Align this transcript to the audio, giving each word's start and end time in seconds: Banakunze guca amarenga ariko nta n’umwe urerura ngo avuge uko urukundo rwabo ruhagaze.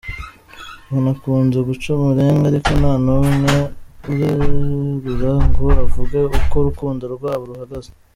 Banakunze 0.91 1.57
guca 1.67 1.87
amarenga 1.97 2.43
ariko 2.51 2.69
nta 2.79 2.93
n’umwe 3.05 3.53
urerura 4.11 5.31
ngo 5.47 5.65
avuge 5.83 6.19
uko 6.39 6.53
urukundo 6.61 7.03
rwabo 7.15 7.43
ruhagaze. 7.49 7.91